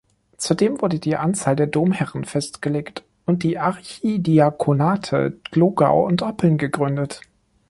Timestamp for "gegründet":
6.57-7.21